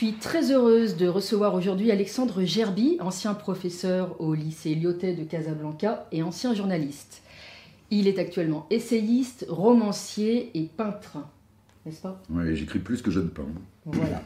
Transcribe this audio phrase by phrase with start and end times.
[0.00, 5.24] Je suis très heureuse de recevoir aujourd'hui Alexandre Gerbi, ancien professeur au lycée Lyotet de
[5.24, 7.20] Casablanca et ancien journaliste.
[7.90, 11.18] Il est actuellement essayiste, romancier et peintre,
[11.84, 12.18] n'est-ce pas?
[12.30, 13.44] Oui, j'écris plus que je ne peins.
[13.84, 14.22] Voilà.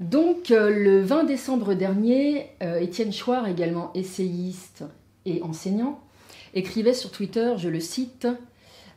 [0.00, 4.82] Donc, euh, le 20 décembre dernier, euh, Étienne Chouard, également essayiste
[5.26, 6.00] et enseignant,
[6.54, 8.26] écrivait sur Twitter, je le cite,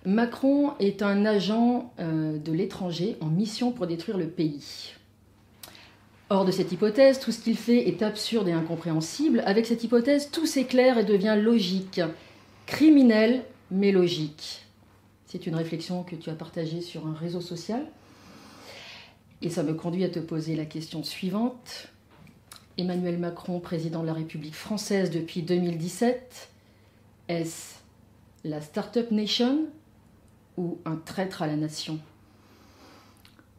[0.03, 4.95] Macron est un agent euh, de l'étranger en mission pour détruire le pays.
[6.31, 9.41] Hors de cette hypothèse, tout ce qu'il fait est absurde et incompréhensible.
[9.47, 12.02] Avec cette hypothèse, tout s'éclaire et devient logique.
[12.67, 14.65] Criminel, mais logique.
[15.25, 17.83] C'est une réflexion que tu as partagée sur un réseau social.
[19.41, 21.88] Et ça me conduit à te poser la question suivante.
[22.77, 26.49] Emmanuel Macron, président de la République française depuis 2017,
[27.27, 27.75] est-ce
[28.43, 29.66] la Startup Nation
[30.58, 31.99] ou un traître à la nation?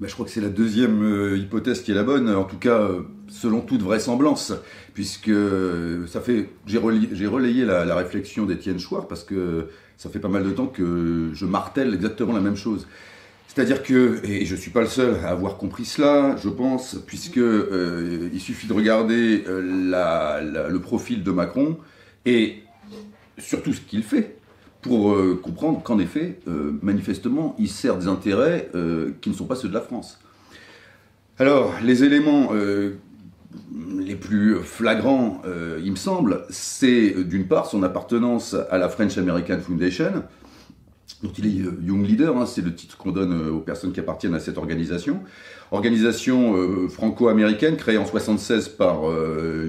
[0.08, 2.78] Je crois que c'est la deuxième euh, hypothèse qui est la bonne, en tout cas
[2.78, 4.52] euh, selon toute vraisemblance,
[4.94, 10.28] puisque euh, ça fait, j'ai relayé, la, réflexion d'Étienne Chouard parce que ça fait pas
[10.28, 12.86] mal de temps que je martèle exactement la même chose.
[13.46, 16.96] C'est-à-dire que, et je ne suis pas le seul à avoir compris cela, je pense,
[17.06, 17.40] puisque
[18.32, 21.76] il suffit de regarder le profil de Macron
[22.24, 22.62] et
[23.38, 24.39] surtout ce qu'il fait
[24.82, 29.44] pour euh, comprendre qu'en effet, euh, manifestement, il sert des intérêts euh, qui ne sont
[29.44, 30.18] pas ceux de la France.
[31.38, 32.50] Alors, les éléments
[33.98, 35.40] les plus flagrants,
[35.82, 40.22] il me semble, c'est d'une part son appartenance à la French American Foundation,
[41.22, 44.34] dont il est Young Leader, hein, c'est le titre qu'on donne aux personnes qui appartiennent
[44.34, 45.22] à cette organisation.
[45.70, 49.04] Organisation franco-américaine créée en 1976 par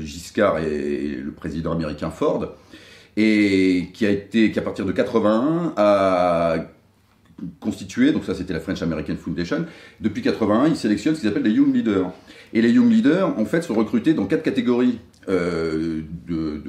[0.02, 2.54] Giscard et le président américain Ford,
[3.18, 6.58] et qui a été, qui à partir de 81 a
[7.60, 9.66] constitué, donc ça c'était la French American Foundation,
[10.00, 12.12] depuis 81 il sélectionne ce qu'ils appellent les Young Leaders.
[12.54, 16.62] Et les Young Leaders en fait sont recrutés dans quatre catégories euh, de,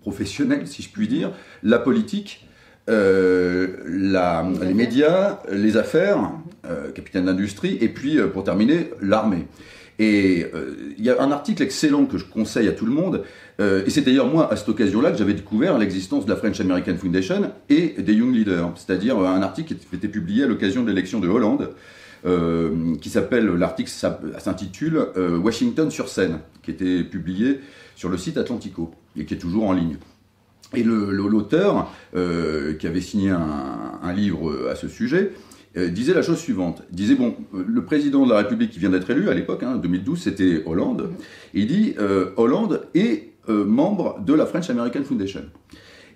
[0.00, 2.48] professionnels, si je puis dire, la politique,
[2.90, 6.32] euh, la, les médias, les affaires,
[6.66, 9.46] euh, capitaine d'industrie, et puis pour terminer, l'armée.
[10.02, 10.46] Et
[10.98, 13.22] il y a un article excellent que je conseille à tout le monde,
[13.60, 16.60] euh, et c'est d'ailleurs moi, à cette occasion-là, que j'avais découvert l'existence de la French
[16.60, 20.82] American Foundation et des Young Leaders, c'est-à-dire euh, un article qui été publié à l'occasion
[20.82, 21.70] de l'élection de Hollande,
[22.24, 27.60] euh, qui s'appelle, l'article s'intitule Washington sur scène, qui était publié
[27.94, 29.98] sur le site Atlantico et qui est toujours en ligne.
[30.74, 35.32] Et l'auteur, qui avait signé un, livre à ce sujet,
[35.76, 36.82] disait la chose suivante.
[36.90, 39.76] Il disait, bon, le président de la République qui vient d'être élu à l'époque, hein,
[39.76, 41.10] 2012, c'était Hollande.
[41.54, 41.94] il dit,
[42.36, 45.42] Hollande est euh, membre de la French American Foundation.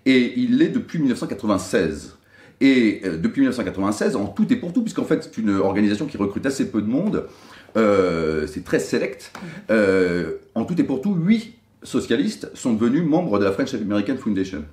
[0.05, 2.17] Et il l'est depuis 1996.
[2.61, 6.17] Et euh, depuis 1996, en tout et pour tout, puisqu'en fait c'est une organisation qui
[6.19, 7.25] recrute assez peu de monde,
[7.77, 9.33] euh, c'est très select,
[10.55, 14.65] en tout et pour tout, huit socialistes sont devenus membres de la French American Foundation.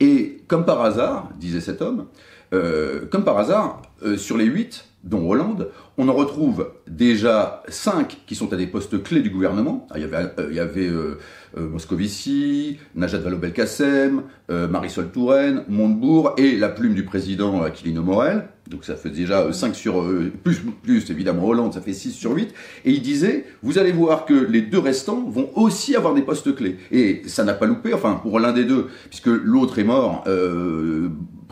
[0.00, 2.06] Et comme par hasard, disait cet homme,
[2.50, 3.82] comme par hasard,
[4.16, 9.02] sur les huit, dont Hollande, on en retrouve déjà cinq qui sont à des postes
[9.02, 9.86] clés du gouvernement.
[9.90, 11.18] Ah, il y avait, euh,
[11.56, 18.48] Moscovici, Najat Vallaud-Belkacem, euh, Marisol Touraine, Montebourg et la plume du président Aquilino Morel.
[18.68, 20.04] Donc ça fait déjà 5 sur...
[20.42, 22.52] plus, plus évidemment Hollande, ça fait 6 sur 8.
[22.84, 26.54] Et il disait, vous allez voir que les deux restants vont aussi avoir des postes
[26.54, 26.76] clés.
[26.90, 31.08] Et ça n'a pas loupé, enfin pour l'un des deux, puisque l'autre est mort euh,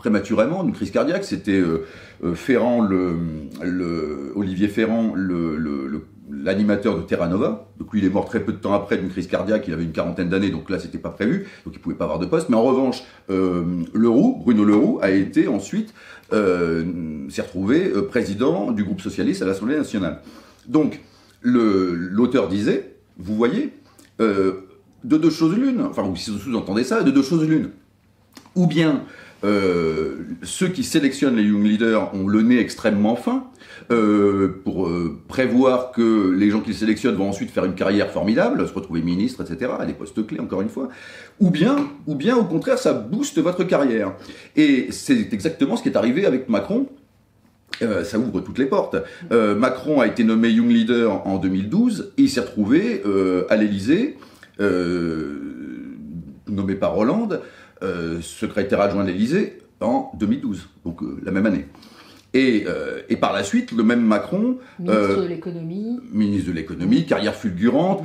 [0.07, 1.23] prématurément d'une crise cardiaque.
[1.23, 1.61] C'était
[2.33, 7.69] Ferrand, le, Olivier Ferrand, le, l'animateur de Terra Nova.
[7.77, 9.67] Donc lui, il est mort très peu de temps après d'une crise cardiaque.
[9.67, 11.47] Il avait une quarantaine d'années, donc là, c'était pas prévu.
[11.65, 12.49] Donc il pouvait pas avoir de poste.
[12.49, 13.63] Mais en revanche, euh,
[13.93, 15.93] Leroux, Bruno Leroux, a été ensuite
[16.33, 20.21] euh, s'est retrouvé euh, président du groupe socialiste à l'Assemblée nationale.
[20.67, 21.01] Donc
[21.41, 23.73] l'auteur disait, vous voyez,
[24.19, 24.67] euh,
[25.05, 25.81] de deux choses l'une.
[25.81, 27.69] Enfin, si vous sous-entendez ça, de deux choses l'une.
[28.55, 29.03] Ou bien
[29.43, 33.43] euh, ceux qui sélectionnent les Young Leaders ont le nez extrêmement fin
[33.91, 38.67] euh, pour euh, prévoir que les gens qu'ils sélectionnent vont ensuite faire une carrière formidable,
[38.67, 40.89] se retrouver ministre, etc., à des postes clés, encore une fois.
[41.39, 41.75] Ou bien,
[42.07, 44.13] ou bien au contraire, ça booste votre carrière.
[44.55, 46.87] Et c'est exactement ce qui est arrivé avec Macron.
[47.79, 48.95] ça ouvre toutes les portes.
[49.29, 53.03] Macron a été nommé Young Leader en 2012 et il s'est retrouvé
[53.49, 54.17] à l'Élysée,
[56.47, 57.41] nommé par Hollande,
[57.83, 61.65] euh, secrétaire adjoint de l'Élysée en 2012, donc euh, la même année.
[62.33, 64.57] Et, euh, et, par la suite, le même Macron...
[64.79, 65.99] Ministre de l'économie.
[66.11, 68.03] Ministre de l'économie, carrière fulgurante,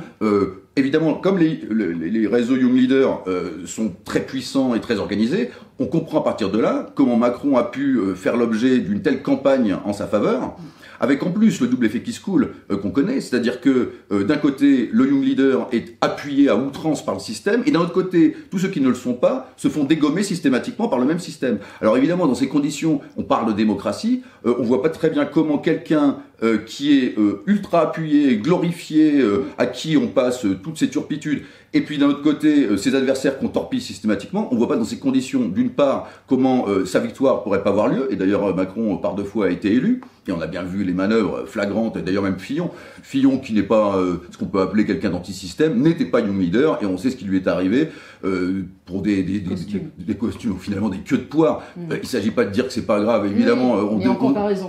[0.75, 3.23] évidemment, comme les, les, réseaux Young Leaders
[3.65, 7.63] sont très puissants et très organisés, on comprend à partir de là comment Macron a
[7.63, 10.55] pu faire l'objet d'une telle campagne en sa faveur
[11.03, 14.23] avec en plus le double effet qui se coule euh, qu'on connaît, c'est-à-dire que euh,
[14.23, 17.91] d'un côté, le Young Leader est appuyé à outrance par le système, et d'un autre
[17.91, 21.19] côté, tous ceux qui ne le sont pas se font dégommer systématiquement par le même
[21.19, 21.59] système.
[21.81, 25.25] Alors évidemment, dans ces conditions, on parle de démocratie, euh, on voit pas très bien
[25.25, 26.19] comment quelqu'un
[26.65, 27.15] qui est
[27.47, 29.23] ultra appuyé, glorifié,
[29.57, 31.43] à qui on passe toutes ces turpitudes,
[31.73, 34.99] et puis d'un autre côté, ses adversaires qu'on torpille systématiquement, on voit pas dans ces
[34.99, 39.23] conditions, d'une part, comment sa victoire pourrait pas avoir lieu, et d'ailleurs Macron par deux
[39.23, 42.71] fois a été élu, et on a bien vu les manœuvres flagrantes, d'ailleurs même Fillon.
[43.01, 46.79] Fillon, qui n'est pas euh, ce qu'on peut appeler quelqu'un d'anti-système, n'était pas Young Leader,
[46.81, 47.89] et on sait ce qui lui est arrivé
[48.23, 49.89] euh, pour des, des, costumes.
[49.97, 51.63] Des, costumes, finalement des queues de poire.
[51.75, 51.91] Mm.
[51.91, 53.99] Euh, il ne s'agit pas de dire que c'est pas grave, évidemment, on,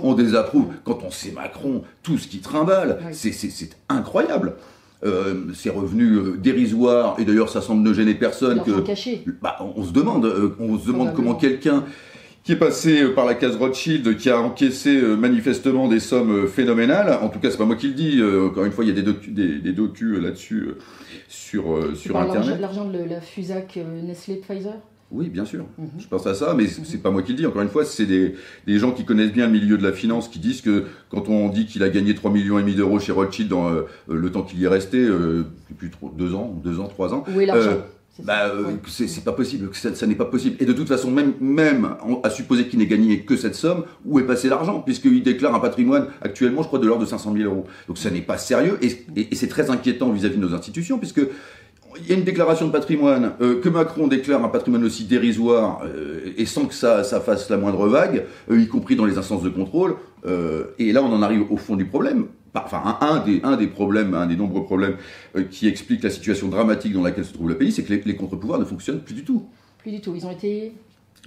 [0.03, 0.67] on, désapprouve.
[0.83, 1.64] Quand on sait Macron,
[2.03, 3.35] tout ce qui trimballe, c'est
[3.89, 4.55] incroyable.
[5.53, 8.71] c'est revenu dérisoire et d'ailleurs ça semble ne gêner personne que
[9.41, 10.25] bah, on, se demande
[10.59, 11.83] on se demande comment quelqu'un
[12.45, 16.45] qui est passé euh, par la case Rothschild, qui a encaissé euh, manifestement des sommes
[16.45, 17.17] euh, phénoménales.
[17.21, 18.21] En tout cas, c'est pas moi qui le dis.
[18.21, 20.69] Encore une fois, il y a des docus, des, docus là-dessus
[21.27, 21.63] sur,
[21.95, 22.61] sur Internet.
[22.61, 24.75] L'argent de la Fusac Nestlé Pfizer?
[25.11, 25.65] Oui, bien sûr.
[25.77, 25.87] Mhm.
[25.99, 26.83] Je pense à ça, mais mhm.
[26.83, 27.45] c'est pas moi qui le dis.
[27.45, 28.35] Encore une fois, c'est des,
[28.65, 31.49] des, gens qui connaissent bien le milieu de la finance qui disent que quand on
[31.49, 33.69] dit qu'il a gagné 3 millions et demi d'euros chez Rothschild dans
[34.07, 37.23] le temps qu'il y est resté, depuis deux ans, deux ans, trois ans.
[37.33, 37.77] Où est l'argent
[38.23, 40.55] bah, euh, c'est pas possible, ça, ça n'est pas possible.
[40.61, 44.19] Et de toute façon, même, même à supposer qu'il n'ait gagné que cette somme, où
[44.19, 47.43] est passé l'argent Puisqu'il déclare un patrimoine actuellement, je crois, de l'ordre de 500 000
[47.51, 47.65] euros.
[47.87, 51.21] Donc ça n'est pas sérieux et, et, c'est très inquiétant vis-à-vis de nos institutions, puisque
[51.99, 55.81] il y a une déclaration de patrimoine, euh, que Macron déclare un patrimoine aussi dérisoire,
[55.85, 59.17] euh, et sans que ça, ça fasse la moindre vague, euh, y compris dans les
[59.17, 59.95] instances de contrôle.
[60.79, 64.13] et là, on en arrive au fond du problème enfin un, des, un des problèmes,
[64.13, 64.95] un des nombreux problèmes
[65.51, 68.59] qui expliquent la situation dramatique dans laquelle se trouve le pays, c'est que les, contre-pouvoirs
[68.59, 69.43] ne fonctionnent plus du tout.
[69.77, 70.15] Plus du tout.
[70.15, 70.71] Ils ont été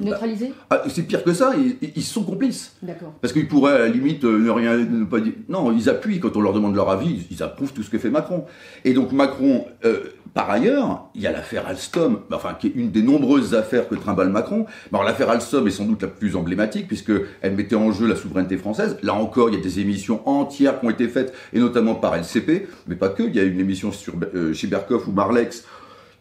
[0.01, 1.53] neutralisés ah, C'est pire que ça,
[1.97, 2.77] ils, sont complices.
[2.83, 3.13] D'accord.
[3.21, 5.33] Parce qu'ils pourraient à la limite euh, ne rien ne pas dire.
[5.49, 8.11] Non, ils appuient quand on leur demande leur avis, ils, approuvent tout ce que fait
[8.11, 8.45] Macron.
[8.85, 10.05] Et donc Macron, euh,
[10.35, 13.95] par ailleurs, il y a l'affaire Alstom, enfin qui est une des nombreuses affaires que
[13.95, 14.67] trimballe Macron.
[14.93, 18.17] Alors l'affaire Alstom est sans doute la plus emblématique puisque elle mettait en jeu la
[18.17, 18.97] souveraineté française.
[19.03, 22.15] Là encore, il y a des émissions entières qui ont été faites et notamment par
[22.15, 23.23] LCP, mais pas que.
[23.23, 25.65] Il y a une émission sur euh, chez Berkoff ou Marlex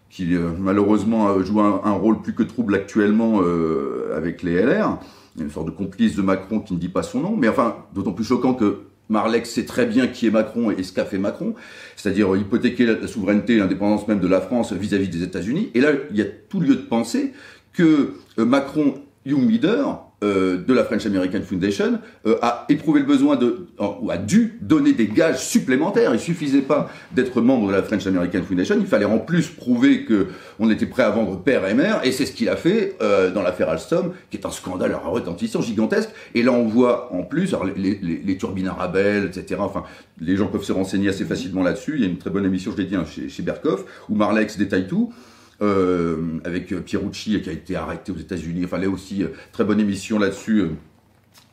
[0.09, 4.99] qui euh, malheureusement joue un, rôle plus que trouble actuellement euh, avec les LR,
[5.39, 8.13] une sorte de complice de Macron qui ne dit pas son nom, mais enfin d'autant
[8.13, 11.55] plus choquant que Marlex sait très bien qui est Macron et ce qu'a fait Macron,
[11.95, 15.71] c'est-à-dire hypothéquer la, souveraineté et l'indépendance même de la France vis-à-vis des États-Unis.
[15.73, 17.33] Et là, il y a tout lieu de penser
[17.73, 18.95] que euh, Macron,
[19.25, 23.67] young leader, euh, de la French American Foundation euh, a éprouvé le besoin de,
[24.01, 26.11] ou a dû donner des gages supplémentaires.
[26.11, 30.05] Il suffisait pas d'être membre de la French American Foundation, il fallait en plus prouver
[30.05, 32.95] que on était prêt à vendre père et mère, et c'est ce qu'il a fait
[32.99, 36.09] euh, dans l'affaire Alstom, qui est un scandale à retentissant gigantesque.
[36.33, 39.61] Et là, on voit en plus alors, les, les, les, turbines Arabelle, etc.
[39.63, 39.83] Enfin,
[40.19, 41.93] les gens peuvent se renseigner assez facilement là-dessus.
[41.95, 44.15] Il y a une très bonne émission, je l'ai dit, hein, chez, chez Berkoff, où
[44.15, 45.13] Marlex détaille tout.
[45.59, 48.65] Euh, avec Pierucci qui a été arrêté aux États-Unis.
[48.65, 50.65] Enfin, là aussi, euh, très bonne émission là-dessus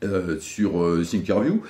[0.05, 0.73] euh, sur
[1.09, 1.63] Thinkerview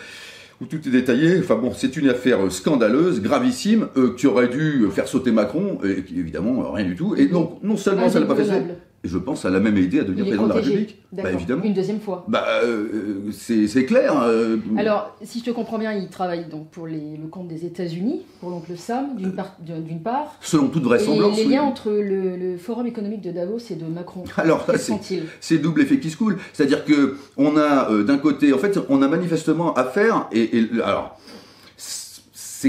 [0.60, 1.38] où tout est détaillé.
[1.38, 6.72] Enfin bon, c'est une affaire scandaleuse, gravissime, qui aurait dû faire sauter Macron, et évidemment
[6.72, 7.14] rien du tout.
[7.16, 8.64] Et donc non seulement ça l'a pas fait,
[9.04, 10.98] je pense, à la même idée à devenir président de la République.
[11.12, 11.62] Bah, évidemment.
[11.62, 12.24] Une deuxième fois.
[12.26, 14.20] Bah, euh, c'est clair.
[14.22, 14.56] Euh.
[14.76, 18.22] Alors, si je te comprends bien, il travaille donc pour les, le compte des États-Unis,
[18.40, 19.56] pour l'oncle Sam, d'une part,
[20.02, 20.34] part.
[20.40, 21.38] Selon toute vraisemblance.
[21.38, 24.24] Et les liens entre le, Forum économique de Davos et de Macron.
[24.36, 24.66] Alors,
[25.40, 26.38] c'est double effet qui se coule.
[26.52, 30.68] C'est-à-dire que on a euh, d'un côté, en fait, on a manifestement affaire et, et
[30.82, 31.18] alors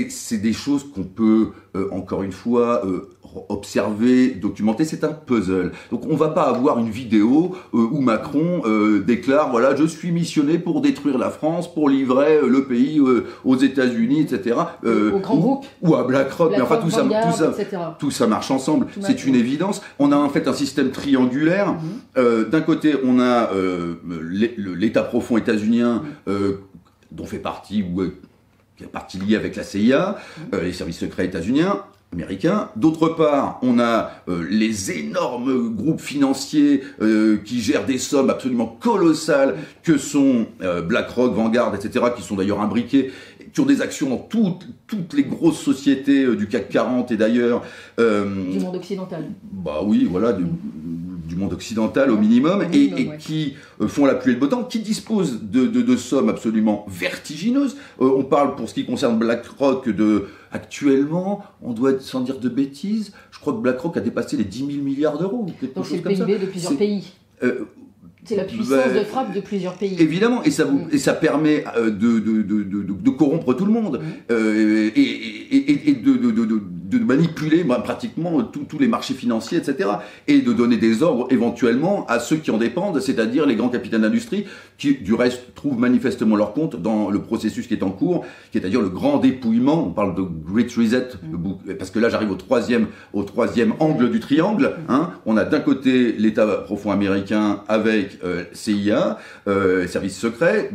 [0.10, 3.10] c'est des choses qu'on peut, euh, encore une fois, euh,
[3.50, 4.86] observer, documenter.
[4.86, 5.72] C'est un puzzle.
[5.92, 8.62] Donc on va pas avoir une vidéo euh, où Macron
[9.06, 13.02] déclare, voilà, je suis missionné pour détruire la France, pour livrer le pays
[13.44, 14.56] aux États-Unis, etc.
[14.84, 16.52] au Grand ou, ou, à BlackRock.
[16.52, 18.88] Mais enfin, tout ça, tout ça, tout ça marche ensemble.
[19.02, 19.82] C'est une évidence.
[20.00, 21.74] On a en fait un système triangulaire.
[22.16, 22.46] Mhm.
[22.50, 23.50] D'un côté, on a
[24.58, 26.04] l'État profond états-unien.
[27.12, 28.02] dont fait partie ou
[28.77, 30.17] qui est partie liée avec la CIA,
[30.53, 32.70] euh, les services secrets états-uniens, américains.
[32.75, 38.67] D'autre part, on a euh, les énormes groupes financiers euh, qui gèrent des sommes absolument
[38.67, 40.48] colossales que sont
[40.88, 43.12] BlackRock, Vanguard, etc., qui sont d'ailleurs imbriqués,
[43.53, 47.63] qui ont des actions dans toutes, toutes les grosses sociétés du CAC 40 et d'ailleurs...
[47.98, 49.25] du monde occidental.
[49.44, 50.46] Bah oui, voilà, du
[51.34, 53.55] monde occidental au minimum, et, qui
[53.88, 57.77] font la pluie et le beau temps, qui disposent de, sommes absolument vertigineuses.
[58.00, 63.13] on parle pour ce qui concerne BlackRock de actuellement, on doit sans dire de bêtises,
[63.32, 65.46] je crois que BlackRock a dépassé les 10 000 milliards d'euros.
[65.75, 67.13] Donc c'est le PIB de plusieurs pays.
[68.25, 69.96] C'est la puissance bah, de frappe de plusieurs pays.
[70.00, 70.89] Évidemment, et ça, vous, mm.
[70.91, 74.34] et ça permet de, de, de, de, corrompre tout le monde mm.
[74.34, 76.15] et, et, et, de,
[76.89, 79.89] de manipuler bah, pratiquement tous les marchés financiers, etc.
[80.27, 84.01] Et de donner des ordres éventuellement à ceux qui en dépendent, c'est-à-dire les grands capitaines
[84.01, 84.46] d'industrie,
[84.77, 88.58] qui du reste trouvent manifestement leur compte dans le processus qui est en cours, qui
[88.58, 89.88] est à dire le grand dépouillement.
[89.88, 91.74] On parle de Great Reset, mm.
[91.77, 94.74] parce que là j'arrive au troisième, au troisième angle du triangle.
[94.88, 95.12] Hein.
[95.25, 100.72] On a d'un côté l'État profond américain avec euh, CIA, euh, services secrets,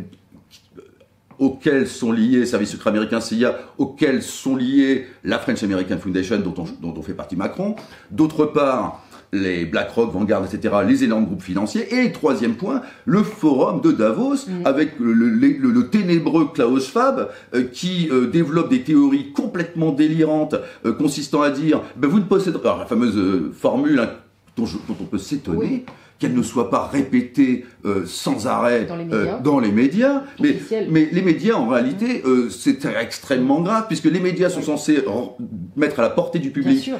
[1.40, 6.54] auxquels sont liés services secrets américains CIA, auxquels sont liés la French American Foundation dont
[6.58, 7.74] on, dont on fait partie Macron.
[8.10, 12.02] D'autre part, les BlackRock, Vanguard, etc., les énormes groupes financiers.
[12.04, 18.26] Et troisième point, le forum de Davos, avec le, ténébreux Klaus Schwab, euh, qui euh,
[18.26, 22.86] développe des théories complètement délirantes, euh, consistant à dire, ben, vous ne posséderez, alors, la
[22.86, 24.10] fameuse formule hein,
[24.56, 25.84] dont, on peut s'étonner,
[26.18, 28.86] qu'elle ne soit pas répétée euh, sans arrêt
[29.42, 30.24] dans les médias.
[30.40, 30.52] Euh,
[30.90, 35.02] mais, les médias, en réalité, euh, c'est extrêmement grave, puisque les médias sont censés
[35.76, 36.90] mettre à la portée du public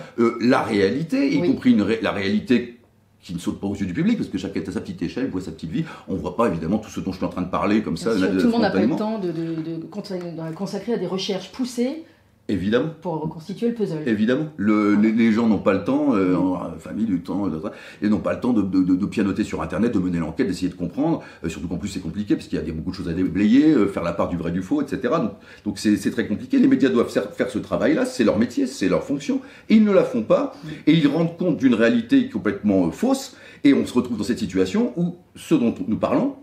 [0.41, 2.77] la réalité, y compris la réalité
[3.23, 5.03] qui ne saute pas aux yeux du public, parce que chacun est à sa petite
[5.03, 5.85] échelle, voit sa petite vie.
[6.09, 7.99] On ne voit pas évidemment tout ce dont je suis en train de parler comme
[7.99, 8.15] ça.
[8.15, 9.77] tout le monde n'a pas le temps de, de,
[10.55, 12.05] consacrer à des recherches poussées
[12.51, 12.91] Évidemment.
[13.01, 14.03] Pour reconstituer le puzzle.
[14.07, 14.49] Évidemment.
[14.57, 17.49] Le, les, gens n'ont pas le temps, euh, en famille, du temps,
[18.03, 20.69] et n'ont pas le temps de, de, de, pianoter sur Internet, de mener l'enquête, d'essayer
[20.69, 21.23] de comprendre.
[21.45, 23.73] Euh, surtout qu'en plus c'est compliqué, parce qu'il y, a beaucoup de choses à déblayer,
[23.73, 25.15] euh, faire la part du vrai du faux, etc.
[25.65, 26.59] Donc c'est très compliqué.
[26.59, 29.41] Les médias doivent faire ce travail-là, c'est leur métier, c'est leur fonction.
[29.69, 30.55] Et ils ne la font pas,
[30.87, 34.93] et ils rendent compte d'une réalité complètement fausse, et on se retrouve dans cette situation
[34.97, 36.35] où ce dont nous parlons,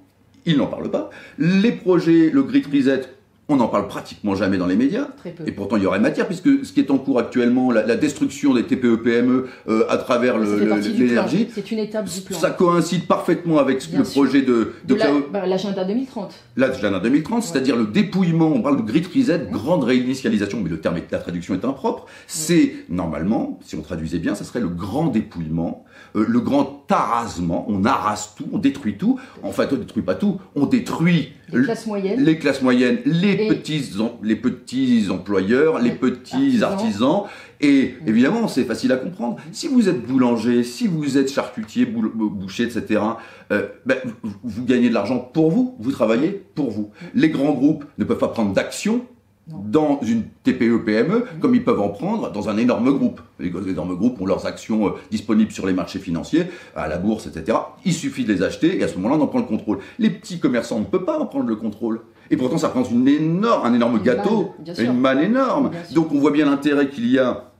[0.46, 1.10] ils n'en parlent pas.
[1.38, 3.02] Les projets, le Grid Reset,
[3.50, 5.08] on n'en parle pratiquement jamais dans les médias.
[5.46, 8.54] Et pourtant, il y aurait matière, puisque ce qui est en cours actuellement, la, destruction
[8.54, 11.48] des TPE-PME euh, à travers l'énergie.
[11.54, 12.38] C'est une étape du plan.
[12.38, 14.98] Ça coïncide parfaitement avec le projet de, de,
[15.32, 16.34] bah, l'agenda 2030.
[16.58, 20.98] L'agenda 2030, c'est-à-dire le dépouillement, on parle de grid reset, grande réinitialisation, mais le terme,
[21.10, 22.06] la traduction est impropre.
[22.28, 25.86] C'est, normalement, si on traduisait bien, ça serait le grand dépouillement,
[26.18, 27.66] euh, le grand tarasement.
[27.70, 29.20] On arrase tout, on détruit tout.
[29.44, 33.48] En fait, on détruit pas tout, on détruit les classes moyennes, les, classes moyennes, les,
[33.48, 33.92] petits,
[34.24, 37.24] les petits employeurs, les petits artisans.
[37.62, 39.38] Et évidemment, c'est facile à comprendre.
[39.52, 43.02] Si vous êtes boulanger, si vous êtes charcutier, boucher, etc.,
[43.52, 43.98] euh, ben,
[44.44, 46.92] vous gagnez de l'argent pour vous, vous travaillez pour vous.
[47.16, 49.06] Les grands groupes ne peuvent pas prendre d'action
[49.48, 51.40] dans une TPE-PME mm.
[51.40, 53.22] comme ils peuvent en prendre dans un énorme groupe.
[53.40, 57.28] Les énormes groupes ont leurs actions euh, disponibles sur les marchés financiers, à la bourse,
[57.28, 57.58] etc.
[57.86, 59.80] Il suffit de les acheter et à ce moment-là, on en prend le contrôle.
[60.00, 62.02] Les petits commerçants ne peuvent pas en prendre le contrôle.
[62.30, 65.72] Et pourtant, ça prend une énorme, un énorme gâteau, une manne énorme.
[65.94, 67.52] Donc on voit bien l'intérêt qu'il y a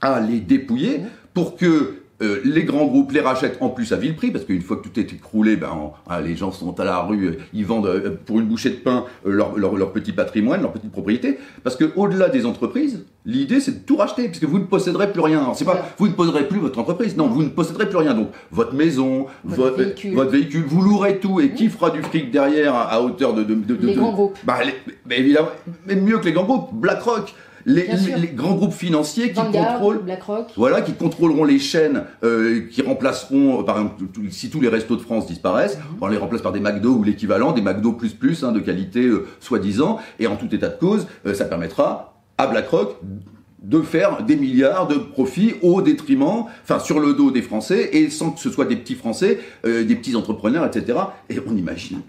[0.00, 1.02] à les dépouiller mm.
[1.32, 4.62] pour que euh, les grands groupes les rachètent en plus à vil prix, parce qu'une
[4.62, 7.64] fois que tout est écroulé, ben, ah, les gens sont à la rue, euh, ils
[7.64, 11.38] vendent euh, pour une bouchée de pain leur, leur, petit patrimoine, leur petite propriété.
[11.64, 15.52] Parce qu'au-delà des entreprises, l'idée c'est de tout racheter, puisque vous ne posséderez plus rien.
[15.54, 18.14] c'est pas, vous ne posséderez plus votre entreprise, non, vous ne posséderez plus rien.
[18.14, 20.64] Donc votre maison, votre, véhicule.
[20.66, 23.94] vous louerez tout, et qui fera du fric derrière à, hauteur de, de, de, les
[23.94, 24.38] grands groupes.
[24.44, 24.58] Bah,
[25.10, 25.48] évidemment,
[25.86, 27.34] mais mieux que les grands groupes, BlackRock
[27.66, 27.86] les,
[28.34, 30.02] grands groupes financiers qui contrôlent,
[30.56, 34.96] voilà, qui contrôleront les chaînes, euh, qui remplaceront, euh, par exemple, si tous les restos
[34.96, 35.98] de France disparaissent, mhm.
[36.00, 39.06] on les remplace par des McDo ou l'équivalent, des McDo plus plus, hein, de qualité
[39.06, 42.96] euh, soi-disant, et en tout état de cause, ça permettra à BlackRock
[43.62, 48.10] de faire des milliards de profits au détriment, enfin sur le dos des Français et
[48.10, 50.98] sans que ce soit des petits Français, euh, des petits entrepreneurs, etc.
[51.30, 52.00] Et on imagine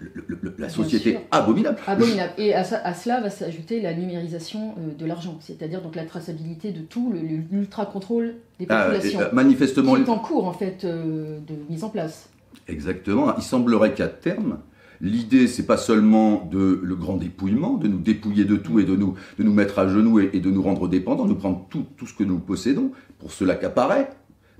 [0.58, 1.78] la société abominable.
[1.86, 2.32] Abominable.
[2.38, 6.80] Et à, cela va s'ajouter la numérisation euh, de l'argent, c'est-à-dire donc la traçabilité de
[6.80, 7.12] tout,
[7.50, 9.20] l'ultra contrôle des ah, populations.
[9.20, 12.28] Euh, manifestement, qui est en cours en fait de mise en place.
[12.66, 13.34] Exactement.
[13.36, 14.58] Il semblerait qu'à terme,
[15.00, 18.96] L'idée, c'est pas seulement de le grand dépouillement, de nous dépouiller de tout et de
[18.96, 22.24] nous, mettre à genoux et, de nous rendre dépendants, de prendre tout, tout ce que
[22.24, 24.10] nous possédons pour cela qu'apparaît.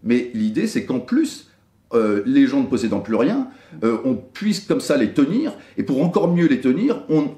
[0.03, 1.50] Mais l'idée, c'est qu'en plus,
[1.95, 3.49] euh, les gens ne possédant plus rien,
[3.83, 7.29] euh, on puisse comme ça les tenir, et pour encore mieux les tenir, on,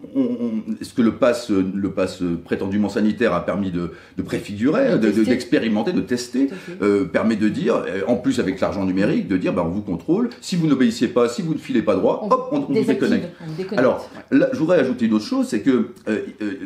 [0.83, 6.49] ce que le pass, le pass prétendument sanitaire a permis de, préfigurer, d'expérimenter, de, tester,
[6.83, 10.29] euh, permet de dire, en plus avec l'argent numérique, de dire, bah, on vous contrôle,
[10.41, 13.29] si vous n'obéissez pas, si vous ne filez pas droit, hop, on, vous déconnecte.
[13.77, 15.89] Alors, là, je voudrais ajouter une autre chose, c'est que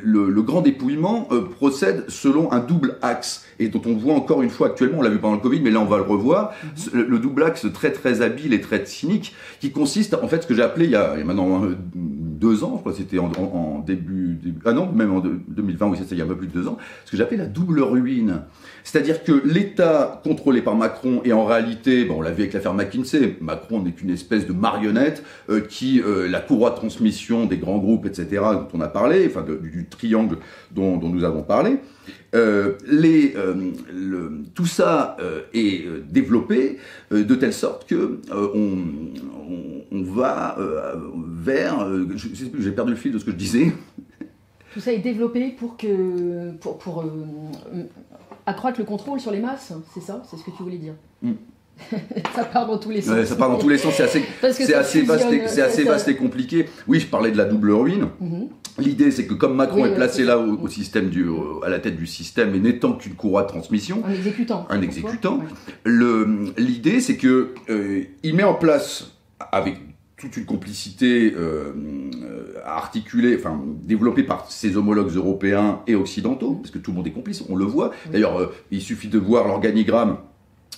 [0.02, 4.68] le, grand dépouillement procède selon un double axe, et dont on voit encore une fois
[4.68, 6.54] actuellement, on l'a vu pendant le Covid, mais là on va le revoir,
[6.92, 7.02] mhm.
[7.02, 10.54] le, double axe très très habile et très cynique, qui consiste en fait ce que
[10.54, 11.62] j'ai appelé il y a, maintenant
[11.94, 16.04] deux ans, je crois c'était en, début, début, ah non, même en 2020, oui ça,
[16.10, 18.42] il y a un peu plus de deux ans, ce que appelé la double ruine.
[18.84, 22.74] C'est-à-dire que l'État contrôlé par Macron et en réalité, bon, on l'a vu avec l'affaire
[22.74, 27.58] McKinsey, Macron n'est qu'une espèce de marionnette euh, qui, euh, la courroie de transmission des
[27.58, 30.38] grands groupes, etc., dont on a parlé, enfin du, triangle
[30.70, 31.78] dont, dont, nous avons parlé,
[32.34, 36.78] euh, les, euh, le, tout ça euh, est développé
[37.10, 38.78] de telle sorte que on,
[39.90, 40.56] on, va
[41.26, 41.86] vers.
[42.58, 43.72] J'ai perdu le fil de ce que je disais.
[44.72, 47.04] Tout ça est développé pour que pour, pour
[48.46, 51.32] accroître le contrôle sur les masses, c'est ça C'est ce que tu voulais dire mm.
[52.36, 53.24] ça part dans tous les sens.
[53.24, 56.08] ça part dans tous les sens, c'est assez, c'est assez, vaste, et, c'est assez vaste
[56.08, 56.68] et compliqué.
[56.86, 58.08] Oui, je parlais de la double ruine.
[58.20, 58.48] Mhm.
[58.80, 61.26] L'idée, c'est que comme Macron est placé là au, système du,
[61.64, 65.40] à la tête du système et n'étant qu'une courroie de transmission, un exécutant, un exécutant,
[65.84, 69.12] l'idée, c'est que euh, il met en place
[69.52, 69.76] avec
[70.20, 71.72] toute une complicité euh,
[72.64, 77.12] articulée, enfin développée par ses homologues européens et occidentaux, parce que tout le monde est
[77.12, 77.92] complice, on le voit.
[78.12, 80.18] D'ailleurs, euh, il suffit de voir l'organigramme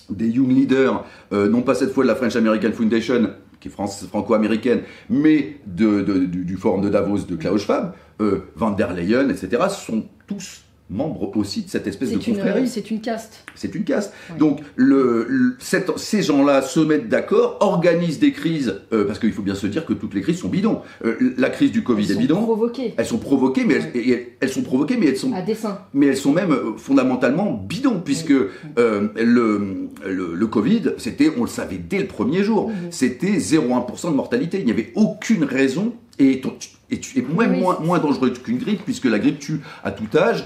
[0.09, 3.31] des Young Leaders, euh, non pas cette fois de la French American Foundation,
[3.63, 9.63] qui franco-américaine, mais du, forum de Davos de Klaus Schwab, euh, Van der Leyen, etc.,
[9.69, 10.62] sont tous
[10.93, 12.67] membres aussi de cette espèce de confrérie.
[12.67, 13.43] C'est une caste.
[13.55, 14.13] C'est une caste.
[14.39, 19.55] Donc le, ces gens-là se mettent d'accord, organisent des crises, euh, parce qu'il faut bien
[19.55, 20.81] se dire que toutes les crises sont bidons.
[21.05, 22.43] Euh, la crise du Covid est bidon.
[22.43, 22.93] Provoquées.
[22.97, 23.79] Elles sont provoquées, mais
[24.39, 25.79] elles, sont provoquées, mais elles sont à dessein.
[25.93, 28.33] Mais elles sont même euh, fondamentalement bidons, puisque
[28.77, 34.59] le, le, Covid, c'était, on le savait dès le premier jour, c'était 0,1% de mortalité.
[34.59, 36.41] Il n'y avait aucune raison et,
[36.91, 40.45] et, et même moins, moins dangereux qu'une grippe, puisque la grippe tue à tout âge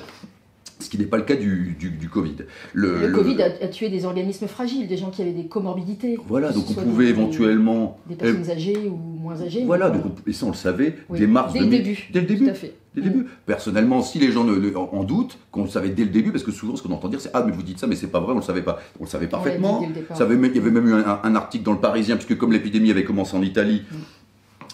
[0.80, 2.36] ce qui n'est pas le cas du, du, Covid.
[2.74, 6.18] Le, Covid a, tué des organismes fragiles, des gens qui avaient des comorbidités.
[6.28, 8.00] Voilà, donc on pouvait éventuellement...
[8.08, 9.64] Des personnes âgées ou moins âgées.
[9.66, 12.10] Voilà, donc et ça on le savait dès mars Dès le début.
[12.12, 12.46] Dès le début.
[12.46, 12.76] Tout à fait.
[12.96, 13.26] Dès le début.
[13.46, 16.76] Personnellement, si les gens en, doutent, qu'on le savait dès le début, parce que souvent
[16.76, 18.38] ce qu'on entend dire c'est Ah, mais vous dites ça, mais c'est pas vrai, on
[18.38, 18.80] le savait pas.
[19.00, 19.82] On le savait parfaitement.
[19.84, 23.36] il y avait même eu un, article dans le Parisien, puisque comme l'épidémie avait commencé
[23.36, 23.96] en Italie, mm.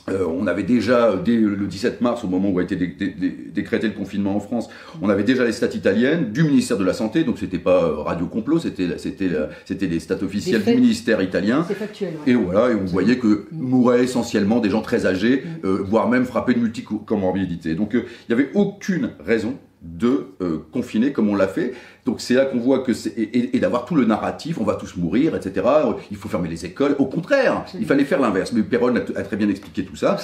[0.10, 3.94] Euh, on avait déjà, dès le 17 mars, au moment où a été décrété le
[3.94, 4.70] confinement en France,
[5.02, 7.96] on avait déjà les stats italiennes du ministère de la Santé, donc c'était pas euh,
[8.02, 9.30] radio complot, c'était c'était
[9.66, 11.64] c'était les stats officielles du ministère italien.
[11.64, 15.66] Factuel, Et voilà, et on voyait que mouraient essentiellement des gens très âgés, mm.
[15.66, 17.76] euh, voire même frappés de multicomorbidité.
[17.76, 21.74] Donc il n'y avait aucune raison de euh, confiner comme on l'a fait.
[22.06, 24.96] Donc c'est là qu'on voit que c'est et, d'avoir tout le narratif, on va tous
[24.96, 25.68] mourir, etc.
[26.10, 26.96] Il faut fermer les écoles.
[27.00, 28.54] Au contraire, il fallait faire l'inverse.
[28.54, 30.18] Mais Perron a, très bien expliqué tout ça.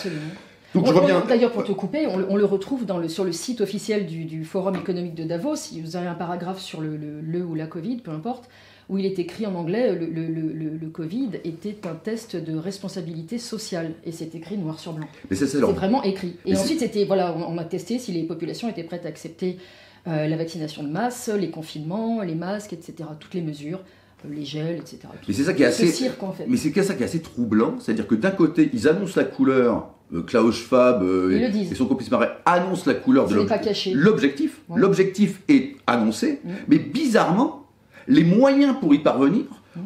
[0.74, 1.24] Donc je reviens.
[1.28, 4.76] D'ailleurs, pour te couper, on, le retrouve dans le, sur le site officiel du, Forum
[4.76, 5.58] économique de Davos.
[5.58, 8.50] Si vous avez un paragraphe sur le, le ou la Covid, peu importe
[8.90, 13.38] où il est écrit en anglais le, le, le, Covid était un test de responsabilité
[13.38, 13.94] sociale.
[14.04, 15.08] Et c'est écrit noir sur blanc.
[15.32, 16.36] c'est vraiment écrit.
[16.46, 19.58] Et ensuite, c'était voilà, on, a testé si les populations étaient prêtes à accepter
[20.08, 23.82] euh, la vaccination de masse, les confinements, les masques, etc., toutes les mesures
[24.26, 25.00] euh, les gels, etc.
[25.28, 26.10] Mais c'est ça qui est assez.
[26.48, 29.92] Mais c'est ça qui est assez troublant, c'est-à-dire que d'un côté, ils annoncent la couleur.
[30.12, 33.36] Euh, Klaus Schwab et, son complice Marais annoncent la couleur de
[33.94, 34.62] l'objectif.
[34.76, 36.50] L'objectif est annoncé, mm.
[36.68, 37.69] mais bizarrement,
[38.08, 39.46] les moyens pour y parvenir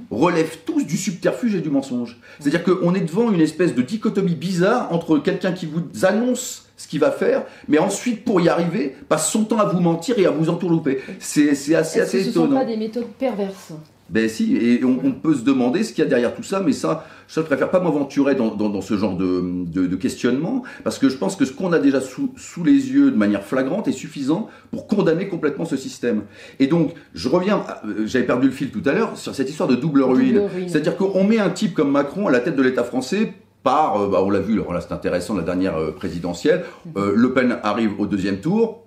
[0.09, 2.17] relèvent tous du subterfuge et du mensonge.
[2.39, 6.87] C'est-à-dire qu'on est devant une espèce de dichotomie bizarre entre quelqu'un qui vous annonce ce
[6.87, 10.25] qu'il va faire, mais ensuite, pour y arriver, passe son temps à vous mentir et
[10.25, 11.01] à vous entourlouper.
[11.19, 12.33] C'est assez, assez ce étonnant.
[12.33, 13.73] Ce ne sont pas des méthodes perverses?
[14.13, 16.71] Ben si, et on, peut se demander ce qu'il y a derrière tout ça, mais
[16.71, 21.45] ça, je préfère pas m'aventurer dans, ce genre de, questionnement, parce que je pense que
[21.45, 22.31] ce qu'on a déjà sous,
[22.63, 26.21] les yeux de manière flagrante est suffisant pour condamner complètement ce système.
[26.59, 29.67] Et donc, je reviens, euh, j'avais perdu le fil tout à l'heure, sur cette histoire
[29.67, 30.43] de double ruine.
[30.67, 34.09] C'est-à-dire qu'on met un type comme Macron à la tête de l'État français par, euh,
[34.09, 38.05] bah, on l'a vu, là c'est intéressant, la dernière euh, présidentielle, Le Pen arrive au
[38.05, 38.83] deuxième tour,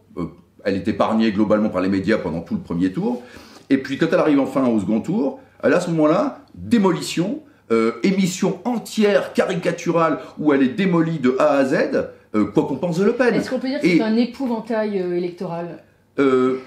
[0.64, 3.22] elle est épargnée globalement par les médias pendant tout le premier tour,
[3.70, 7.40] et puis quand elle arrive enfin au second tour, elle à ce moment-là, démolition,
[7.72, 11.74] euh, émission entière caricaturale où elle est démolie de A à Z,
[12.34, 13.34] euh, quoi qu'on pense de Le Pen.
[13.34, 15.82] Est-ce qu'on peut dire que c'est un épouvantail euh, électoral?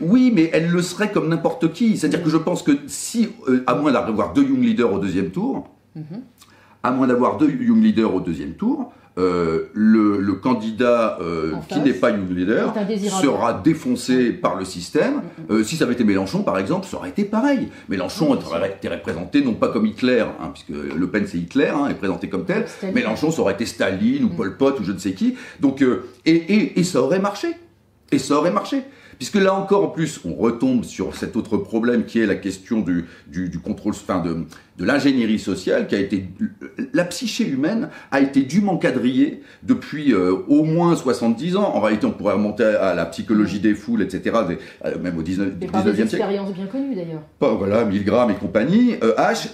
[0.01, 1.97] Oui, mais elle le serait comme n'importe qui.
[1.97, 3.29] C'est-à-dire que je pense que si,
[3.65, 6.21] à moins d'avoir deux young leaders au deuxième tour, mhm.
[6.83, 11.93] À moins d'avoir deux young leaders au deuxième tour, euh, le, candidat euh, qui n'est
[11.93, 12.73] pas une leader
[13.21, 15.15] sera défoncé par le système.
[15.15, 15.51] Mm, mm.
[15.51, 17.69] Euh, si ça avait été Mélenchon, par exemple, ça aurait été pareil.
[17.89, 21.89] Mélenchon aurait été représenté non pas comme Hitler, hein, puisque Le Pen c'est Hitler, hein,
[21.89, 22.65] est présenté comme tel.
[22.93, 24.35] Mélenchon, ça aurait été Staline ou mm.
[24.35, 25.35] Pol Pot ou je ne sais qui.
[25.59, 27.49] Donc, et, et, et ça aurait marché.
[28.11, 28.83] Et ça aurait marché
[29.19, 32.79] Puisque là encore, en plus, on retombe sur cet autre problème qui est la question
[32.79, 34.45] du, du, du contrôle, enfin de,
[34.77, 36.25] de l'ingénierie sociale, qui a été,
[36.93, 41.69] la psyché humaine a été dûment quadrillée depuis euh, au moins 70 ans.
[41.75, 44.37] En réalité, on pourrait remonter à la psychologie des foules, etc.,
[44.85, 46.15] euh, même au 19, Mais par 19e des siècle.
[46.15, 47.21] expériences bien connues d'ailleurs.
[47.39, 48.95] Pas- voilà, Milgram et compagnie.
[49.03, 49.49] Euh, H,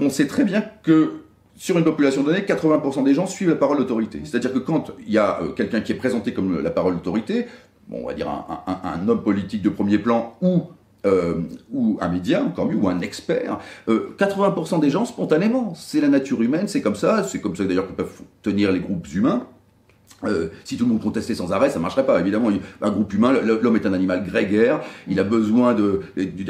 [0.00, 1.12] on sait très bien que
[1.56, 4.20] sur une population donnée, 80% des gens suivent la parole d'autorité.
[4.22, 7.46] C'est-à-dire que quand il y a quelqu'un qui est présenté comme la parole d'autorité,
[7.88, 10.62] bon, on va dire un, homme politique de premier plan ou
[11.06, 15.72] euh, ou un média, encore mieux, ou un expert, euh, 80% des gens spontanément.
[15.76, 18.80] C'est la nature humaine, c'est comme ça, c'est comme ça d'ailleurs que peuvent tenir les
[18.80, 19.46] groupes humains.
[20.24, 22.18] Euh, si tout le monde contestait sans arrêt, ça marcherait pas.
[22.18, 26.00] Évidemment, il- un groupe humain, l'homme est un animal grégaire, il a besoin de-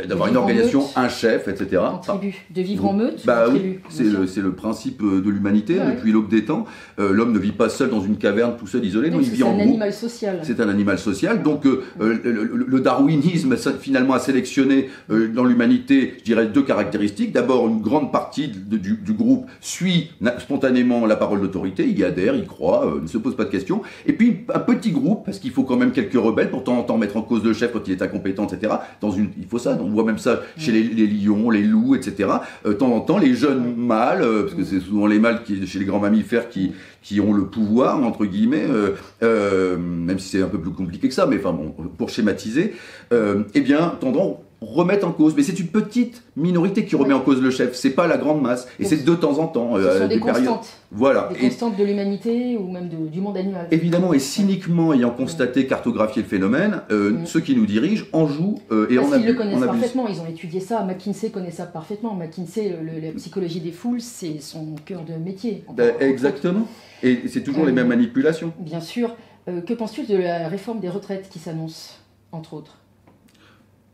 [0.07, 0.93] d'avoir une organisation, meute.
[0.97, 1.83] un chef, etc.
[1.83, 2.35] En tribu.
[2.55, 5.95] De vivre en meute Bah oui, c'est le, c'est le principe euh, de l'humanité Ouais.
[5.97, 6.65] depuis l'aube des temps.
[6.99, 9.31] Euh, L'homme ne vit pas seul dans une caverne tout seul isolé, non, Donc, il
[9.31, 9.69] c'est vit en un groupe.
[9.69, 10.41] animal social.
[10.45, 11.43] C'est un animal social.
[11.43, 14.89] Donc euh, le, darwinisme finalement a sélectionné
[15.35, 17.33] dans l'humanité, je dirais, deux caractéristiques.
[17.33, 22.05] D'abord, une grande partie de- du, du groupe suit spontanément la parole d'autorité, il y
[22.05, 23.58] adhère, il croit, ne se pose pas de questions.
[24.07, 26.83] Et puis un petit groupe, parce qu'il faut quand même quelques rebelles pour temps en
[26.83, 28.75] temps mettre en cause le chef quand il est incompétent, etc.
[29.01, 29.79] Dans une, il faut ça.
[29.81, 32.31] On voit même ça chez les, lions, les loups, etc.
[32.67, 35.67] Euh, temps en temps, les jeunes mâles, euh, parce que c'est souvent les mâles qui,
[35.67, 36.73] chez les grands mammifères qui,
[37.21, 38.91] ont le pouvoir, entre guillemets, euh,
[39.23, 42.75] euh, même si c'est un peu plus compliqué que ça, mais enfin bon, pour schématiser,
[43.13, 45.35] eh bien, tendant remettre en cause.
[45.37, 48.43] Mais c'est une petite minorité qui remet en cause le chef, c'est pas la grande
[48.43, 50.35] masse, et c'est de temps en temps, Ce euh, sont des périodes.
[50.45, 50.69] constantes.
[50.91, 51.29] Voilà.
[51.33, 53.69] Des Et- constantes de l'humanité ou même de- du monde animal.
[53.71, 58.59] Évidemment, et cyniquement ayant constaté, cartographié le phénomène, euh, ceux qui nous dirigent en jouent
[58.73, 59.37] euh, et Parce en le abusent.
[59.37, 59.69] connaissent en abusent.
[59.71, 60.83] parfaitement, ils ont étudié ça.
[60.85, 62.15] McKinsey connaît ça parfaitement.
[62.15, 65.65] McKinsey, le- la psychologie des foules, c'est son cœur de métier.
[65.75, 66.67] Ben, exactement.
[67.03, 68.53] Et c'est toujours les mêmes manipulations.
[68.59, 69.15] Bien sûr.
[69.47, 72.01] Que penses-tu de la réforme des retraites qui s'annonce,
[72.33, 72.77] entre autres?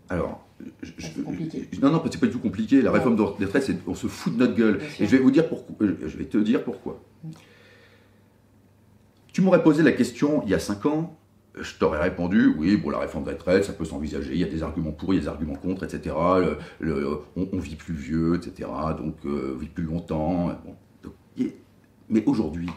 [0.09, 0.44] Alors,
[0.83, 2.83] je- je- non, non, c'est pas du tout compliqué.
[2.83, 4.79] La réforme des retraites, on se fout de notre gueule.
[4.79, 5.05] Bien sûr.
[5.05, 5.75] Et je vais vous dire pourquoi.
[5.87, 7.01] euh, Je vais te dire pourquoi.
[9.33, 11.17] Tu m'aurais posé la question il y a 5 ans,
[11.61, 14.49] je t'aurais répondu oui, bon, la réforme des retraites, ça peut s'envisager, il y a
[14.49, 16.15] des arguments pour, il y a des arguments contre, etc.
[16.41, 16.57] Le-
[17.01, 18.69] le- on, on vit plus vieux, etc.
[18.99, 20.47] Donc, euh, on vit plus longtemps.
[20.65, 21.57] Bon, donc, et-
[22.09, 22.69] mais aujourd'hui,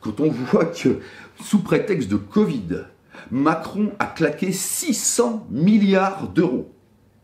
[0.00, 0.98] quand on voit que,
[1.40, 2.84] sous prétexte de Covid,
[3.30, 6.70] Macron a claqué 600 milliards d'euros.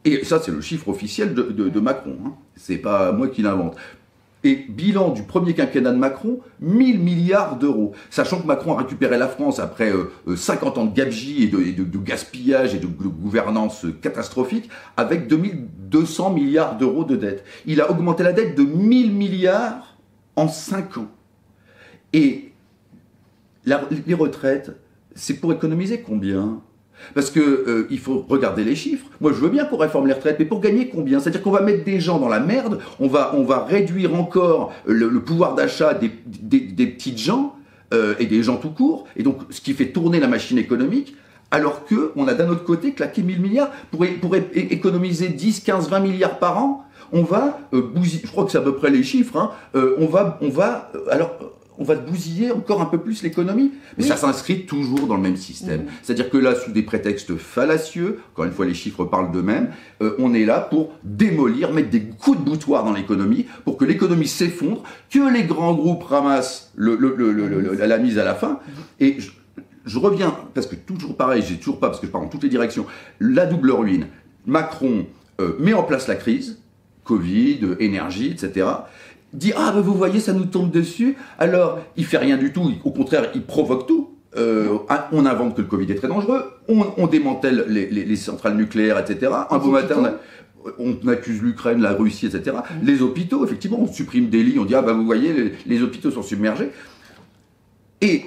[0.04, 2.16] Et ça, c'est le chiffre officiel de, Macron.
[2.26, 2.32] Hein.
[2.56, 3.76] C'est pas moi qui l'invente.
[4.44, 7.92] Et bilan du premier quinquennat de Macron, 1000 milliards d'euros.
[8.10, 11.46] Sachant que Macron a récupéré la France après euh, euh, 50 ans de gabegie et
[11.46, 17.44] de, gaspillage et de, gouvernance euh, catastrophique, avec 2200 milliards d'euros de dette.
[17.66, 19.96] Il a augmenté la dette de 1000 milliards
[20.34, 21.08] en 5 ans.
[22.12, 22.52] Et
[23.64, 24.72] les retraites,
[25.14, 26.60] c'est pour économiser combien?
[27.14, 29.06] Parce que euh, il faut regarder les chiffres.
[29.20, 31.20] Moi, je veux bien qu'on réforme les retraites, mais pour gagner combien?
[31.20, 34.72] C'est-à-dire qu'on va mettre des gens dans la merde, on va, on va réduire encore
[34.86, 37.54] le, le pouvoir d'achat des, des, des petites gens
[37.92, 41.16] euh, et des gens tout court, et donc ce qui fait tourner la machine économique.
[41.50, 45.90] Alors que on a d'un autre côté claqué 1000 milliards pour, pour économiser 10, 15,
[45.90, 46.84] 20 milliards par an.
[47.12, 49.36] On va euh, bousiller, je crois que c'est à peu près les chiffres.
[49.36, 51.36] hein, euh, on va, on va, euh, alors,
[51.82, 53.72] on va bousiller encore un peu plus l'économie.
[53.98, 54.08] Mais Oui.
[54.08, 55.86] ça s'inscrit toujours dans le même système.
[56.02, 60.14] C'est-à-dire que là, sous des prétextes fallacieux, encore une fois, les chiffres parlent d'eux-mêmes, euh,
[60.20, 64.28] on est là pour démolir, mettre des coups de boutoir dans l'économie, pour que l'économie
[64.28, 68.34] s'effondre, que les grands groupes ramassent le, le- le- le- le- la mise à la
[68.36, 68.60] fin.
[69.00, 69.32] Et je,
[69.84, 72.44] je reviens, parce que toujours pareil, j'ai toujours pas, parce que je pars dans toutes
[72.44, 72.86] les directions,
[73.18, 74.06] la double ruine.
[74.46, 75.06] Macron
[75.40, 76.58] euh, met en place la crise,
[77.04, 78.66] Covid, énergie, etc.
[79.32, 81.16] Dit ah ben vous voyez ça nous tombe dessus.
[81.38, 82.70] Alors il fait rien du tout.
[82.84, 84.10] au contraire il provoque tout.
[84.36, 84.78] Euh,
[85.12, 86.44] on invente que le Covid est très dangereux.
[86.68, 89.30] On, on démantèle les, les- les centrales nucléaires, etc.
[89.50, 90.14] Un beau matin on, a-
[90.78, 90.98] hôpitaux.
[91.04, 92.56] on accuse l'Ukraine, la Russie, etc.
[92.82, 94.58] Les hôpitaux, effectivement, on supprime des lits.
[94.58, 96.70] On dit ah ben vous voyez les, les hôpitaux sont submergés.
[98.00, 98.24] Et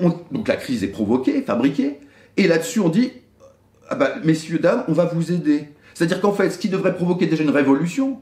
[0.00, 1.98] on- donc la crise est provoquée, fabriquée.
[2.36, 3.12] Et là-dessus on dit
[3.90, 5.64] ah bah, messieurs, dames, on va vous aider.
[5.94, 8.18] C'est-à-dire qu'en fait, ce qui devrait provoquer déjà une révolution,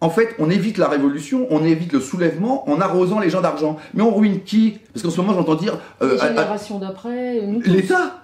[0.00, 3.78] en fait, on évite la révolution, on évite le soulèvement en arrosant les gens d'argent.
[3.94, 4.78] Mais on ruine qui?
[4.92, 7.70] Parce qu'en ce moment, j'entends dire euh, Les générations d'après, nous tous.
[7.70, 8.22] l'État.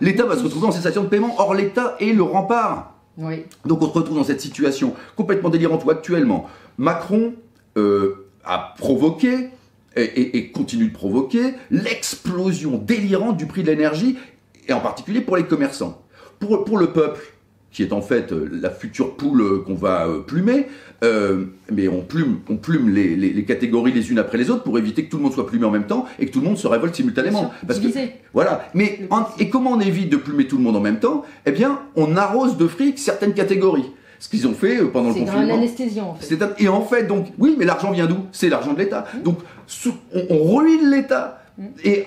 [0.00, 0.26] L'État.
[0.26, 1.34] va se retrouver en cessation de paiement.
[1.38, 2.94] Or, l'État est le rempart.
[3.16, 3.42] Oui.
[3.66, 7.32] Donc on se retrouve dans cette situation complètement délirante où actuellement Macron
[7.76, 9.50] euh, a provoqué
[9.96, 14.16] et, et- et continue de provoquer l'explosion délirante du prix de l'énergie
[14.68, 16.00] et en particulier pour les commerçants.
[16.38, 17.20] Pour, pour le peuple,
[17.72, 20.66] qui est en fait euh, la future poule euh, qu'on va euh, plumer,
[21.70, 25.10] mais on plume, on plume les, catégories les unes après les autres pour éviter que
[25.10, 26.94] tout le monde soit plumé en même temps et que tout le monde se révolte
[26.94, 27.52] simultanément.
[27.66, 27.86] Parce que,
[28.32, 28.68] voilà.
[28.74, 29.00] Mais
[29.38, 31.24] et comment on évite de plumer tout le monde en même temps?
[31.46, 35.46] Eh bien, on arrose de fric certaines catégories ce qu'ils ont fait pendant le confinement.
[35.46, 36.36] C'est un anesthésiant en fait.
[36.58, 38.18] et en fait, donc, oui, mais l'argent vient d'où?
[38.32, 39.04] C'est l'argent de l'État.
[39.14, 39.22] Mmh.
[39.22, 39.38] Donc,
[40.30, 41.42] on, ruine l'État.
[41.84, 42.04] Et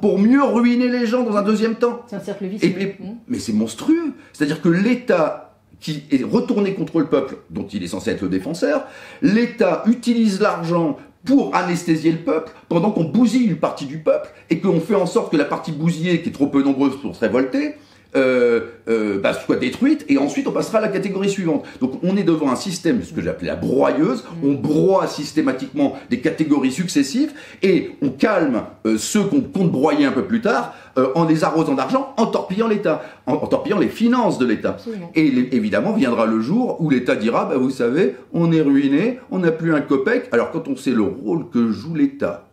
[0.00, 2.02] pour mieux ruiner les gens dans un deuxième temps.
[2.06, 2.94] C'est un cercle vicieux.
[2.98, 3.04] Mmh.
[3.28, 4.14] Mais c'est monstrueux.
[4.32, 5.44] C'est-à-dire que l'État
[5.80, 8.86] qui est retourné contre le peuple, dont il est censé être le défenseur,
[9.20, 14.60] l'État utilise l'argent pour anesthésier le peuple, pendant qu'on bousille une partie du peuple, et
[14.60, 17.20] qu'on fait en sorte que la partie bousillée, qui est trop peu nombreuse pour se
[17.20, 17.74] révolter,
[18.16, 21.64] euh, euh, bah, soit détruite, et ensuite on passera à la catégorie suivante.
[21.80, 26.20] Donc on est devant un système, ce que j'appelle la broyeuse, on broie systématiquement des
[26.20, 27.32] catégories successives,
[27.64, 30.76] et on calme euh, ceux qu'on compte broyer un peu plus tard,
[31.16, 34.76] en les arrosant d'argent, en torpillant l'État, en, torpillant les finances de l'État.
[35.16, 39.40] Et évidemment viendra le jour où l'État dira, bah, vous savez, on est ruiné, on
[39.40, 42.46] n'a plus un copec, alors quand on sait le rôle que joue l'État,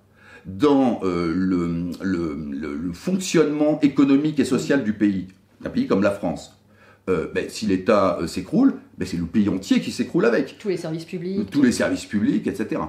[0.48, 5.28] dans le, le, fonctionnement économique et social du pays
[5.66, 6.62] un pays comme la France.
[7.10, 10.58] Euh, ben, si l'État euh, s'écroule, ben, c'est le pays entier qui s'écroule avec.
[10.60, 11.50] Tous les services publics.
[11.50, 12.82] Tous les services publics, etc.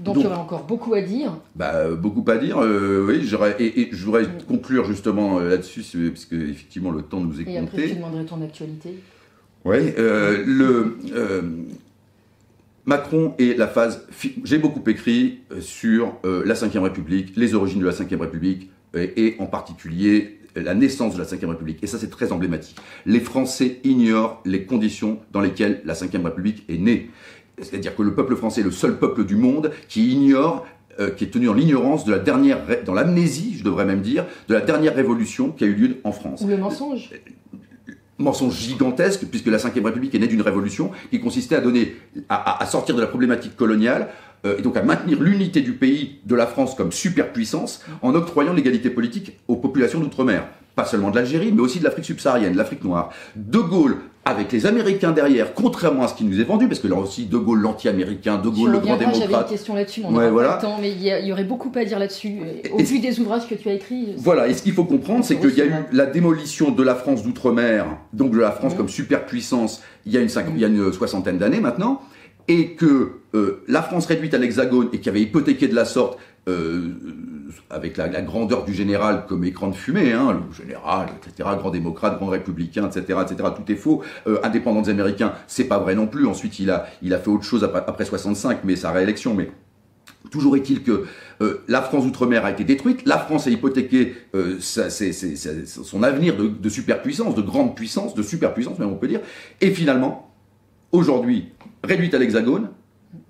[0.00, 1.36] Donc, il y aurait encore beaucoup à dire.
[1.54, 3.20] Bah, euh, beaucoup à dire, oui.
[3.24, 7.54] J'aurais, et, je voudrais conclure justement là-dessus, parce que effectivement le temps nous est compté.
[7.54, 8.98] Et après, je te demanderai ton actualité.
[9.64, 10.96] Oui, le
[12.86, 14.06] Macron et la phase.
[14.44, 19.46] J'ai beaucoup écrit sur la Ve République, les origines de la Ve République, et en
[19.46, 21.78] particulier la naissance de la Ve République.
[21.82, 22.76] Et ça, c'est très emblématique.
[23.06, 27.10] Les Français ignorent les conditions dans lesquelles la Ve République est née.
[27.60, 30.64] C'est-à-dire que le peuple français est le seul peuple du monde qui ignore
[31.00, 34.26] euh, qui est tenu dans l'ignorance de la dernière, dans l'amnésie, je devrais même dire,
[34.48, 36.40] de la dernière révolution qui a eu lieu en France.
[36.42, 41.20] Ou le mensonge euh, mensonge gigantesque, puisque la Ve République est née d'une révolution qui
[41.20, 41.94] consistait à donner,
[42.28, 44.08] à, sortir de la problématique coloniale,
[44.44, 48.90] et donc à maintenir l'unité du pays, de la France comme superpuissance, en octroyant l'égalité
[48.90, 50.44] politique aux populations d'outre-mer.
[50.74, 53.10] Pas seulement de l'Algérie, mais aussi de l'Afrique subsaharienne, de l'Afrique noire.
[53.34, 56.86] De Gaulle, avec les Américains derrière, contrairement à ce qui nous est vendu, parce que
[56.86, 59.22] là aussi, De Gaulle l'anti-américain, De Gaulle le grand démocrate.
[59.22, 60.54] J'avais une question là-dessus, on ouais, voilà.
[60.54, 62.36] temps, mais il y, aurait beaucoup à dire là-dessus.
[62.72, 64.14] Au vu des ouvrages que tu as écrits.
[64.18, 66.94] Voilà, et ce qu'il faut comprendre, c'est qu'il y a eu la démolition de la
[66.94, 68.76] France d'outre-mer, donc de la France mmh.
[68.76, 72.02] comme superpuissance, il y a une, il y a une soixantaine d'années maintenant
[72.48, 76.18] et que euh, la France réduite à l'hexagone et qui avait hypothéqué de la sorte,
[76.48, 76.94] euh,
[77.68, 82.18] avec la, grandeur du général comme écran de fumée, hein, le général, etc., grand démocrate,
[82.18, 84.02] grand républicain, etc., etc., tout est faux.
[84.26, 86.26] Euh, indépendant des Américains, c'est pas vrai non plus.
[86.26, 89.50] Ensuite, il a, il a fait autre chose après, après 65, mais sa réélection, mais
[90.32, 91.06] Toujours est-il que
[91.68, 94.14] la France outre-mer a été détruite, la France a hypothéqué
[94.60, 99.20] son avenir de, de, superpuissance, de grande puissance, de superpuissance même on peut dire,
[99.60, 100.34] et finalement,
[100.92, 101.52] aujourd'hui,
[101.84, 102.70] réduite à l'hexagone,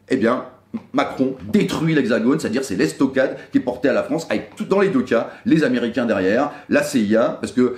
[0.09, 0.47] eh bien,
[0.93, 4.81] Macron détruit l'hexagone, c'est-à-dire c'est l'estocade qui est portée à la France, avec tout dans
[4.81, 7.77] les deux cas, les Américains derrière, la CIA, parce que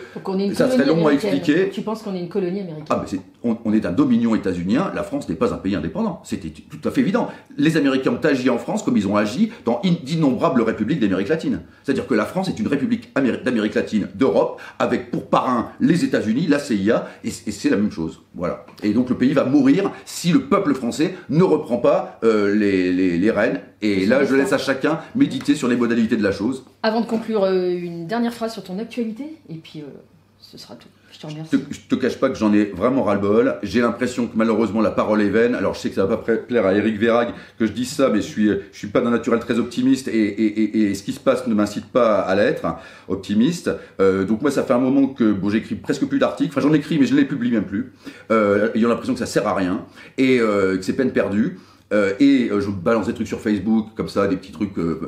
[0.55, 1.71] ça serait long à expliquer.
[1.71, 2.87] Tu penses qu'on est une colonie américaine?
[2.91, 3.19] Ah, mais
[3.65, 6.91] on, est un dominion états-unien, la France n'est pas un pays indépendant, c'était tout à
[6.91, 7.29] fait évident.
[7.57, 11.61] Les Américains ont agi en France comme ils ont agi dans d'innombrables républiques d'Amérique latine.
[11.83, 16.47] C'est-à-dire que la France est une république d'Amérique latine, d'Europe, avec pour parrain les États-Unis,
[16.47, 18.21] la CIA, et, c'est la même chose.
[18.35, 18.65] Voilà.
[18.83, 22.80] Et donc le pays va mourir si le peuple français ne reprend pas euh, les
[22.93, 23.61] les, rênes.
[23.83, 26.65] Et là, je laisse à chacun méditer sur les modalités de la chose.
[26.83, 29.91] Avant de conclure, euh, une dernière phrase sur ton actualité, et puis euh,
[30.39, 30.89] ce sera tout.
[31.13, 31.57] Je te remercie.
[31.71, 33.57] Je te, te cache pas que j'en ai vraiment ras-le-bol.
[33.65, 35.57] J'ai l'impression que malheureusement la parole est vaine.
[35.57, 38.09] Alors je sais que ça va pas plaire à Eric Verrag que je dise ça,
[38.11, 41.49] mais je suis, je suis pas d'un naturel très optimiste et, ce qui se passe
[41.49, 42.77] ne m'incite pas à l'être
[43.09, 43.71] optimiste.
[44.01, 46.53] Euh, donc moi ça fait un moment que bon, j'écris presque plus d'articles.
[46.57, 47.93] Enfin j'en écris mais je ne les publie même plus.
[48.31, 49.85] ayant l'impression que ça sert à rien
[50.17, 51.59] et que c'est peine perdue.
[51.93, 55.01] Euh, et euh, je balance des trucs sur Facebook, comme ça, des petits trucs, euh,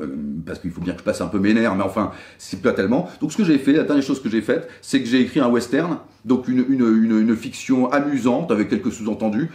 [0.45, 2.73] parce qu'il faut bien que je passe un peu mes nerfs, mais enfin, c'est pas
[2.73, 3.09] tellement.
[3.21, 5.39] Donc ce que j'ai fait, la dernière chose que j'ai faite, c'est que j'ai écrit
[5.39, 9.49] un western, donc une, une, une, une fiction amusante, avec quelques sous-entendus,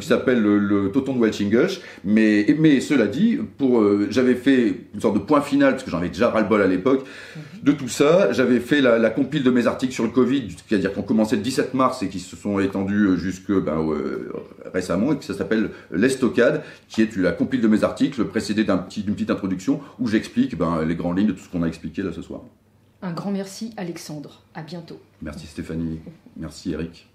[0.00, 1.80] qui s'appelle le, le, Toton de Welchingush.
[2.04, 5.98] Mais, mais cela dit, pour, j'avais fait une sorte de point final, parce que j'en
[5.98, 7.04] avais déjà ras-le-bol à l'époque,
[7.62, 8.32] de tout ça.
[8.32, 11.42] J'avais fait la, la, compile de mes articles sur le Covid, c'est-à-dire qu'on commençait le
[11.42, 13.86] 17 mars et qui se sont étendus jusque ben,
[14.72, 19.14] récemment, et que ça s'appelle l'Estocade qui est la compile de mes articles précédée d'une
[19.14, 22.02] petite introduction où j'explique eh ben, les grandes lignes de tout ce qu'on a expliqué
[22.02, 22.42] là ce soir.
[23.02, 25.00] Un grand merci Alexandre, à bientôt.
[25.22, 26.00] Merci Stéphanie,
[26.36, 27.08] merci Eric.